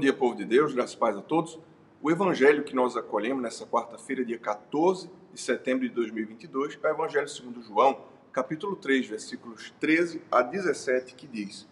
Bom 0.00 0.04
dia, 0.04 0.14
povo 0.14 0.34
de 0.34 0.46
Deus, 0.46 0.72
graças 0.72 0.94
paz 0.94 1.14
a 1.14 1.20
todos. 1.20 1.58
O 2.00 2.10
evangelho 2.10 2.64
que 2.64 2.74
nós 2.74 2.96
acolhemos 2.96 3.42
nessa 3.42 3.66
quarta-feira, 3.66 4.24
dia 4.24 4.38
14 4.38 5.10
de 5.30 5.38
setembro 5.38 5.86
de 5.86 5.94
2022, 5.94 6.78
é 6.82 6.86
o 6.86 6.90
evangelho 6.90 7.28
segundo 7.28 7.62
João, 7.62 8.00
capítulo 8.32 8.76
3, 8.76 9.08
versículos 9.08 9.74
13 9.78 10.22
a 10.32 10.40
17, 10.40 11.14
que 11.14 11.26
diz: 11.26 11.68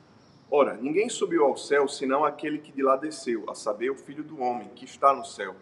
Ora, 0.50 0.76
ninguém 0.76 1.08
subiu 1.08 1.42
ao 1.46 1.56
céu 1.56 1.88
senão 1.88 2.22
aquele 2.22 2.58
que 2.58 2.70
de 2.70 2.82
lá 2.82 2.96
desceu, 2.96 3.48
a 3.48 3.54
saber, 3.54 3.88
o 3.88 3.96
Filho 3.96 4.22
do 4.22 4.42
homem, 4.42 4.68
que 4.76 4.84
está 4.84 5.10
no 5.14 5.24
céu. 5.24 5.56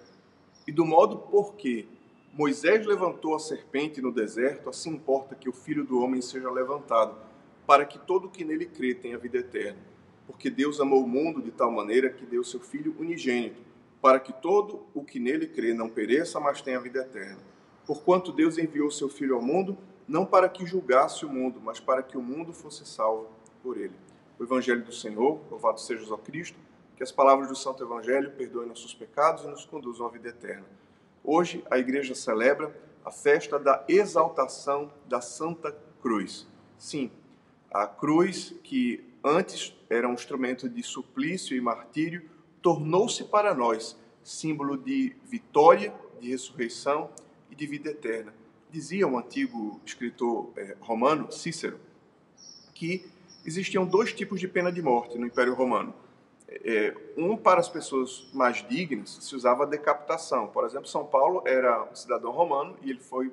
E 0.66 0.72
do 0.72 0.84
modo 0.84 1.18
por 1.18 1.54
que 1.54 1.88
Moisés 2.32 2.84
levantou 2.84 3.36
a 3.36 3.38
serpente 3.38 4.02
no 4.02 4.10
deserto, 4.10 4.68
assim 4.68 4.90
importa 4.90 5.36
que 5.36 5.48
o 5.48 5.52
Filho 5.52 5.84
do 5.84 6.00
homem 6.00 6.20
seja 6.20 6.50
levantado, 6.50 7.16
para 7.64 7.86
que 7.86 7.96
todo 7.96 8.24
o 8.24 8.28
que 8.28 8.44
nele 8.44 8.66
crê 8.66 8.92
tenha 8.92 9.16
vida 9.16 9.38
eterna 9.38 9.94
porque 10.26 10.50
Deus 10.50 10.80
amou 10.80 11.04
o 11.04 11.08
mundo 11.08 11.40
de 11.40 11.50
tal 11.50 11.70
maneira 11.70 12.10
que 12.10 12.26
deu 12.26 12.42
seu 12.42 12.60
Filho 12.60 12.94
unigênito, 12.98 13.62
para 14.00 14.20
que 14.20 14.32
todo 14.32 14.86
o 14.94 15.04
que 15.04 15.18
nele 15.18 15.46
crê 15.46 15.72
não 15.72 15.88
pereça, 15.88 16.38
mas 16.40 16.60
tenha 16.60 16.80
vida 16.80 17.00
eterna. 17.00 17.38
Porquanto 17.86 18.32
Deus 18.32 18.58
enviou 18.58 18.90
seu 18.90 19.08
Filho 19.08 19.36
ao 19.36 19.42
mundo, 19.42 19.76
não 20.06 20.26
para 20.26 20.48
que 20.48 20.66
julgasse 20.66 21.24
o 21.24 21.28
mundo, 21.28 21.60
mas 21.62 21.80
para 21.80 22.02
que 22.02 22.16
o 22.16 22.22
mundo 22.22 22.52
fosse 22.52 22.84
salvo 22.86 23.28
por 23.62 23.76
ele. 23.76 23.94
O 24.38 24.44
Evangelho 24.44 24.84
do 24.84 24.92
Senhor, 24.92 25.40
louvado 25.50 25.80
seja 25.80 26.12
o 26.12 26.18
Cristo, 26.18 26.58
que 26.96 27.02
as 27.02 27.12
palavras 27.12 27.48
do 27.48 27.56
Santo 27.56 27.82
Evangelho 27.82 28.32
perdoem 28.32 28.68
nossos 28.68 28.94
pecados 28.94 29.44
e 29.44 29.48
nos 29.48 29.64
conduzam 29.64 30.06
à 30.06 30.10
vida 30.10 30.28
eterna. 30.28 30.64
Hoje 31.22 31.64
a 31.70 31.78
igreja 31.78 32.14
celebra 32.14 32.74
a 33.04 33.10
festa 33.10 33.58
da 33.58 33.84
exaltação 33.88 34.92
da 35.06 35.20
Santa 35.20 35.76
Cruz. 36.00 36.46
Sim, 36.78 37.10
a 37.70 37.86
cruz 37.86 38.54
que 38.62 39.04
antes 39.22 39.74
era 39.90 40.08
um 40.08 40.12
instrumento 40.12 40.68
de 40.68 40.82
suplício 40.82 41.56
e 41.56 41.60
martírio, 41.60 42.28
tornou-se 42.62 43.24
para 43.24 43.54
nós 43.54 43.96
símbolo 44.22 44.76
de 44.76 45.14
vitória, 45.24 45.94
de 46.20 46.30
ressurreição 46.30 47.10
e 47.50 47.54
de 47.54 47.66
vida 47.66 47.90
eterna. 47.90 48.34
Dizia 48.70 49.06
um 49.06 49.18
antigo 49.18 49.80
escritor 49.84 50.50
eh, 50.56 50.76
romano, 50.80 51.30
Cícero, 51.30 51.78
que 52.74 53.06
existiam 53.44 53.86
dois 53.86 54.12
tipos 54.12 54.40
de 54.40 54.48
pena 54.48 54.72
de 54.72 54.82
morte 54.82 55.16
no 55.16 55.26
Império 55.26 55.54
Romano. 55.54 55.94
É, 56.48 56.94
um 57.16 57.36
para 57.36 57.60
as 57.60 57.68
pessoas 57.68 58.28
mais 58.32 58.66
dignas 58.68 59.18
se 59.20 59.34
usava 59.34 59.64
a 59.64 59.66
decapitação. 59.66 60.48
Por 60.48 60.64
exemplo, 60.64 60.88
São 60.88 61.04
Paulo 61.04 61.42
era 61.46 61.84
um 61.84 61.94
cidadão 61.94 62.30
romano 62.30 62.76
e 62.82 62.90
ele 62.90 63.00
foi 63.00 63.32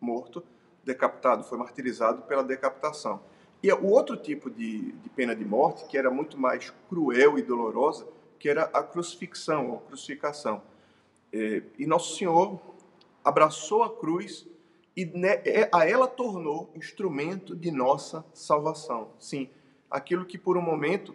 morto, 0.00 0.42
decapitado, 0.84 1.44
foi 1.44 1.58
martirizado 1.58 2.22
pela 2.22 2.42
decapitação. 2.42 3.20
E 3.62 3.70
o 3.72 3.86
outro 3.86 4.16
tipo 4.16 4.50
de, 4.50 4.92
de 4.92 5.08
pena 5.10 5.36
de 5.36 5.44
morte, 5.44 5.84
que 5.86 5.98
era 5.98 6.10
muito 6.10 6.38
mais 6.38 6.72
cruel 6.88 7.38
e 7.38 7.42
dolorosa, 7.42 8.06
que 8.38 8.48
era 8.48 8.64
a 8.64 8.82
crucifixão, 8.82 9.70
ou 9.70 9.78
crucificação. 9.80 10.62
É, 11.32 11.62
e 11.78 11.86
Nosso 11.86 12.16
Senhor 12.16 12.58
abraçou 13.22 13.82
a 13.82 13.94
cruz 13.94 14.46
e 14.96 15.10
é, 15.44 15.68
a 15.72 15.88
ela 15.88 16.08
tornou 16.08 16.70
instrumento 16.74 17.54
de 17.54 17.70
nossa 17.70 18.24
salvação. 18.32 19.10
Sim, 19.18 19.48
aquilo 19.90 20.24
que 20.24 20.38
por 20.38 20.56
um 20.56 20.62
momento 20.62 21.14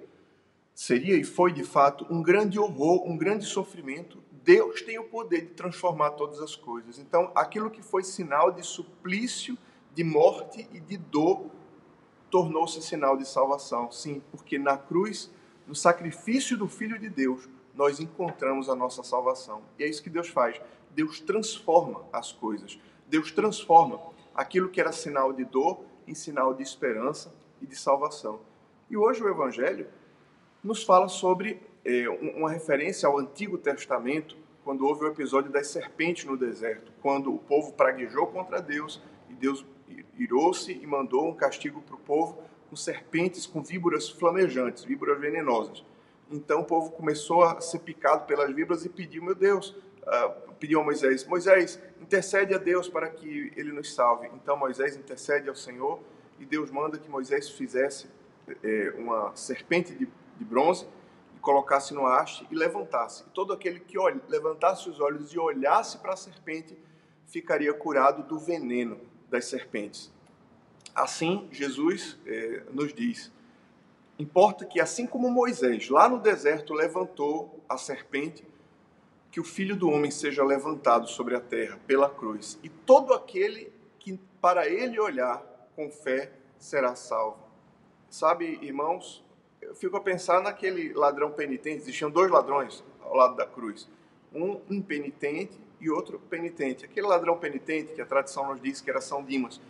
seria 0.74 1.16
e 1.16 1.24
foi 1.24 1.52
de 1.52 1.64
fato 1.64 2.06
um 2.10 2.22
grande 2.22 2.60
horror, 2.60 3.08
um 3.08 3.18
grande 3.18 3.46
sofrimento, 3.46 4.24
Deus 4.44 4.82
tem 4.84 5.00
o 5.00 5.06
poder 5.06 5.42
de 5.42 5.54
transformar 5.54 6.12
todas 6.12 6.40
as 6.40 6.56
coisas. 6.56 7.00
Então, 7.00 7.32
aquilo 7.34 7.72
que 7.72 7.82
foi 7.82 8.04
sinal 8.04 8.52
de 8.52 8.62
suplício, 8.62 9.58
de 9.94 10.04
morte 10.04 10.68
e 10.72 10.80
de 10.80 10.98
dor 10.98 11.50
tornou-se 12.36 12.82
sinal 12.82 13.16
de 13.16 13.26
salvação. 13.26 13.90
Sim, 13.90 14.22
porque 14.30 14.60
na 14.60 14.78
cruz, 14.78 15.32
no 15.66 15.74
sacrifício 15.74 16.58
do 16.58 16.68
Filho 16.68 17.00
de 17.00 17.10
Deus, 17.10 17.48
nós 17.74 18.02
encontramos 18.02 18.68
a 18.68 18.76
nossa 18.76 19.04
salvação. 19.04 19.62
E 19.80 19.86
é 19.86 19.88
isso 19.88 20.04
que 20.04 20.10
Deus 20.10 20.28
faz. 20.28 20.60
Deus 20.92 21.22
transforma 21.22 22.02
as 22.12 22.34
coisas. 22.34 22.78
Deus 23.08 23.32
transforma 23.32 24.02
aquilo 24.36 24.68
que 24.68 24.82
era 24.82 24.92
sinal 24.92 25.32
de 25.32 25.46
dor 25.46 25.86
em 26.06 26.14
sinal 26.14 26.54
de 26.54 26.62
esperança 26.62 27.34
e 27.62 27.66
de 27.66 27.78
salvação. 27.78 28.42
E 28.90 28.98
hoje 28.98 29.24
o 29.24 29.30
Evangelho 29.30 29.88
nos 30.62 30.84
fala 30.84 31.08
sobre 31.08 31.62
é, 31.86 32.10
uma 32.10 32.52
referência 32.52 33.08
ao 33.08 33.18
Antigo 33.18 33.58
Testamento, 33.58 34.36
quando 34.66 34.86
houve 34.86 35.06
o 35.06 35.08
episódio 35.08 35.50
das 35.50 35.68
serpentes 35.68 36.26
no 36.26 36.36
deserto, 36.36 36.92
quando 37.02 37.34
o 37.34 37.40
povo 37.40 37.72
praguejou 37.72 38.28
contra 38.28 38.62
Deus 38.62 39.02
e 39.30 39.34
Deus 39.34 39.66
irou-se 40.18 40.72
e 40.72 40.88
mandou 40.88 41.30
um 41.30 41.34
castigo 41.34 41.82
para 41.82 41.96
o 41.96 42.00
povo 42.00 42.42
com 42.70 42.76
serpentes, 42.76 43.46
com 43.46 43.62
víboras 43.62 44.10
flamejantes, 44.10 44.84
víboras 44.84 45.20
venenosas. 45.20 45.84
Então 46.32 46.62
o 46.62 46.66
povo 46.66 46.92
começou 46.92 47.44
a 47.44 47.62
ser 47.62 47.80
picado 47.80 48.26
pelas 48.26 48.54
víboras 48.54 48.84
e 48.86 48.90
pediu, 48.90 49.24
meu 49.24 49.36
Deus, 49.36 49.70
uh, 50.02 50.54
pediu 50.60 50.82
a 50.82 50.84
Moisés, 50.84 51.26
Moisés, 51.26 51.80
intercede 52.02 52.54
a 52.54 52.58
Deus 52.58 52.90
para 52.90 53.10
que 53.10 53.54
ele 53.56 53.72
nos 53.72 53.94
salve. 53.94 54.28
Então 54.34 54.58
Moisés 54.58 54.96
intercede 54.96 55.48
ao 55.48 55.56
Senhor 55.56 56.00
e 56.40 56.46
Deus 56.46 56.72
manda 56.72 56.98
que 56.98 57.10
Moisés 57.10 57.50
fizesse 57.50 58.08
é, 58.64 58.94
uma 58.98 59.36
serpente 59.36 59.94
de, 59.94 60.08
de 60.38 60.46
bronze 60.46 60.88
e 61.36 61.40
colocasse 61.40 61.94
no 61.94 62.06
haste 62.08 62.48
e 62.50 62.56
levantasse. 62.56 63.24
E 63.28 63.30
todo 63.30 63.54
aquele 63.54 63.80
que 63.80 63.98
olhe, 63.98 64.20
levantasse 64.28 64.90
os 64.90 65.00
olhos 65.00 65.32
e 65.34 65.40
olhasse 65.40 65.98
para 66.00 66.14
a 66.14 66.18
serpente 66.18 66.78
ficaria 67.26 67.74
curado 67.74 68.24
do 68.24 68.40
veneno 68.40 68.95
das 69.30 69.46
serpentes. 69.46 70.12
Assim, 70.94 71.48
Jesus 71.52 72.18
eh, 72.26 72.64
nos 72.72 72.94
diz: 72.94 73.32
importa 74.18 74.66
que, 74.66 74.80
assim 74.80 75.06
como 75.06 75.30
Moisés, 75.30 75.90
lá 75.90 76.08
no 76.08 76.20
deserto, 76.20 76.74
levantou 76.74 77.64
a 77.68 77.78
serpente, 77.78 78.46
que 79.30 79.40
o 79.40 79.44
filho 79.44 79.76
do 79.76 79.90
homem 79.90 80.10
seja 80.10 80.44
levantado 80.44 81.08
sobre 81.08 81.36
a 81.36 81.42
terra 81.42 81.78
pela 81.86 82.10
cruz, 82.10 82.58
e 82.64 82.70
todo 82.70 83.14
aquele 83.14 83.72
que 84.00 84.18
para 84.40 84.68
ele 84.70 85.00
olhar 85.00 85.44
com 85.76 85.92
fé 85.92 86.32
será 86.58 86.96
salvo. 86.96 87.40
Sabe, 88.10 88.58
irmãos, 88.62 89.26
eu 89.62 89.76
fico 89.76 89.98
a 89.98 90.02
pensar 90.02 90.42
naquele 90.42 90.94
ladrão 90.94 91.32
penitente, 91.32 91.82
existiam 91.82 92.10
dois 92.10 92.32
ladrões 92.32 92.84
ao 93.02 93.16
lado 93.16 93.36
da 93.36 93.46
cruz, 93.46 93.90
um 94.36 94.60
impenitente 94.70 95.58
e 95.80 95.90
outro 95.90 96.20
penitente. 96.20 96.86
Aquele 96.86 97.08
ladrão 97.08 97.38
penitente, 97.38 97.94
que 97.94 98.02
a 98.02 98.06
tradição 98.06 98.48
nos 98.50 98.62
diz 98.62 98.82
que 98.82 98.90
era 98.90 99.02
São 99.02 99.24
Dimas, 99.24 99.62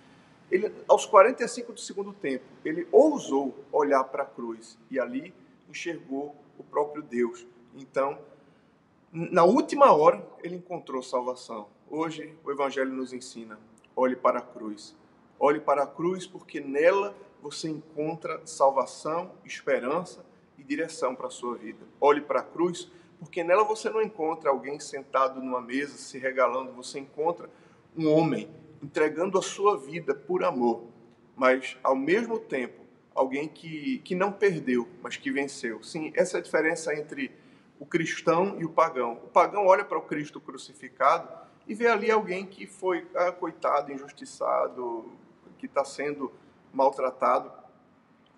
ele, 0.52 0.72
aos 0.88 1.06
45 1.06 1.74
do 1.74 1.80
segundo 1.80 2.14
tempo, 2.14 2.46
ele 2.64 2.88
ousou 2.92 3.54
olhar 3.72 4.04
para 4.04 4.24
a 4.24 4.26
cruz 4.26 4.78
e 4.92 5.00
ali 5.00 5.34
enxergou 5.70 6.36
o 6.58 6.64
próprio 6.64 7.02
Deus. 7.02 7.46
Então, 7.76 8.18
na 9.12 9.44
última 9.44 9.92
hora, 9.94 10.26
ele 10.44 10.56
encontrou 10.56 11.02
salvação. 11.02 11.68
Hoje, 11.90 12.34
o 12.44 12.52
Evangelho 12.52 12.92
nos 12.92 13.14
ensina: 13.14 13.60
olhe 13.96 14.16
para 14.16 14.40
a 14.40 14.42
cruz. 14.42 14.96
Olhe 15.40 15.60
para 15.60 15.84
a 15.84 15.88
cruz, 15.88 16.26
porque 16.26 16.62
nela 16.62 17.16
você 17.42 17.70
encontra 17.70 18.42
salvação, 18.46 19.32
esperança 19.44 20.26
e 20.58 20.64
direção 20.64 21.16
para 21.16 21.28
a 21.28 21.32
sua 21.32 21.56
vida. 21.56 21.86
Olhe 22.00 22.22
para 22.22 22.40
a 22.40 22.44
cruz, 22.44 22.90
porque 23.20 23.44
nela 23.44 23.64
você 23.64 23.90
não 23.90 24.02
encontra 24.02 24.50
alguém 24.50 24.80
sentado 24.80 25.42
numa 25.42 25.62
mesa 25.62 25.98
se 25.98 26.18
regalando, 26.18 26.72
você 26.74 27.00
encontra 27.00 27.50
um 27.96 28.12
homem 28.12 28.50
entregando 28.82 29.38
a 29.38 29.42
sua 29.42 29.78
vida 29.78 30.14
por 30.14 30.44
amor, 30.44 30.84
mas 31.36 31.78
ao 31.84 31.96
mesmo 31.96 32.38
tempo 32.38 32.86
alguém 33.14 33.48
que, 33.48 34.00
que 34.00 34.14
não 34.14 34.32
perdeu, 34.32 34.88
mas 35.02 35.16
que 35.16 35.32
venceu. 35.32 35.82
Sim, 35.82 36.12
essa 36.16 36.38
é 36.38 36.40
a 36.40 36.44
diferença 36.44 36.94
entre 36.94 37.32
o 37.80 37.86
cristão 37.86 38.58
e 38.60 38.66
o 38.66 38.70
pagão. 38.70 39.14
O 39.24 39.28
pagão 39.28 39.66
olha 39.66 39.84
para 39.84 39.98
o 39.98 40.02
Cristo 40.02 40.40
crucificado 40.40 41.28
e 41.68 41.74
vê 41.74 41.88
ali 41.88 42.12
alguém 42.12 42.46
que 42.46 42.68
foi 42.68 43.08
ah, 43.16 43.32
coitado, 43.32 43.92
injustiçado, 43.92 45.12
que 45.58 45.66
está 45.66 45.84
sendo 45.84 46.32
maltratado. 46.74 47.52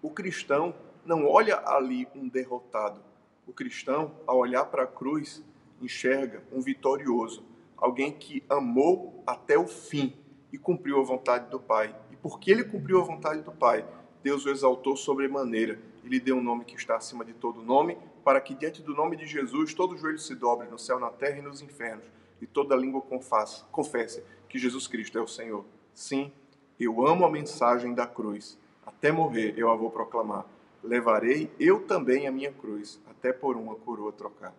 O 0.01 0.12
cristão 0.12 0.74
não 1.04 1.25
olha 1.25 1.62
ali 1.66 2.07
um 2.16 2.28
derrotado, 2.28 3.01
o 3.48 3.54
cristão, 3.54 4.12
ao 4.28 4.38
olhar 4.38 4.66
para 4.66 4.84
a 4.84 4.88
cruz, 4.88 5.44
enxerga 5.82 6.44
um 6.52 6.62
vitorioso, 6.62 7.44
alguém 7.78 8.12
que 8.12 8.44
amou 8.50 9.24
até 9.26 9.58
o 9.58 9.68
fim 9.68 10.14
e 10.52 10.58
cumpriu 10.58 11.00
a 11.00 11.04
vontade 11.04 11.50
do 11.50 11.60
Pai. 11.60 11.96
E 12.12 12.16
porque 12.16 12.52
ele 12.52 12.64
cumpriu 12.64 13.00
a 13.00 13.04
vontade 13.04 13.42
do 13.42 13.52
Pai, 13.52 13.86
Deus 14.24 14.46
o 14.46 14.50
exaltou 14.50 14.98
sobremaneira 14.98 15.80
e 16.04 16.10
lhe 16.10 16.20
deu 16.20 16.38
um 16.38 16.44
nome 16.44 16.66
que 16.66 16.76
está 16.76 16.96
acima 16.96 17.24
de 17.24 17.34
todo 17.34 17.62
nome, 17.62 17.98
para 18.24 18.42
que 18.42 18.54
diante 18.54 18.82
do 18.82 18.94
nome 18.94 19.16
de 19.16 19.26
Jesus 19.26 19.74
todo 19.74 19.98
joelho 19.98 20.20
se 20.20 20.36
dobre 20.36 20.68
no 20.68 20.78
céu, 20.78 21.00
na 21.00 21.10
terra 21.10 21.38
e 21.38 21.42
nos 21.42 21.62
infernos, 21.62 22.06
e 22.42 22.46
toda 22.46 22.76
língua 22.76 23.02
confesse, 23.02 23.64
confesse 23.72 24.24
que 24.50 24.60
Jesus 24.60 24.88
Cristo 24.88 25.18
é 25.18 25.22
o 25.22 25.28
Senhor. 25.28 25.64
Sim, 25.94 26.32
eu 26.80 27.06
amo 27.08 27.26
a 27.26 27.32
mensagem 27.32 27.94
da 27.94 28.06
cruz. 28.06 28.58
Até 28.86 29.12
morrer 29.12 29.54
eu 29.58 29.70
a 29.70 29.76
vou 29.76 29.90
proclamar. 29.90 30.46
Levarei 30.83 31.51
eu 31.59 31.85
também 31.85 32.27
a 32.27 32.31
minha 32.31 32.51
cruz 32.51 33.00
até 33.09 33.33
por 33.33 33.56
uma 33.56 33.75
coroa 33.75 34.12
trocar. 34.12 34.53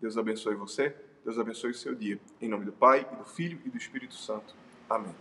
Deus 0.00 0.18
abençoe 0.18 0.54
você, 0.54 0.94
Deus 1.24 1.38
abençoe 1.38 1.70
o 1.70 1.74
seu 1.74 1.94
dia. 1.94 2.18
Em 2.40 2.48
nome 2.48 2.64
do 2.64 2.72
Pai, 2.72 3.06
e 3.12 3.16
do 3.16 3.24
Filho 3.24 3.60
e 3.64 3.70
do 3.70 3.76
Espírito 3.76 4.14
Santo. 4.14 4.54
Amém. 4.88 5.14